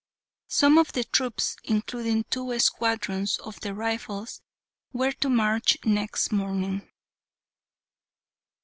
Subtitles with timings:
[0.47, 4.41] Some of the troops, including two squadrons of the Rifles,
[4.91, 6.89] were to march next morning.